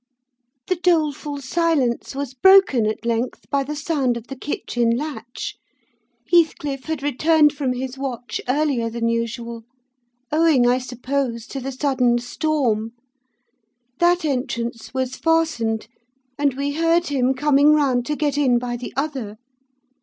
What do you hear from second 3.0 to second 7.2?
length by the sound of the kitchen latch: Heathcliff had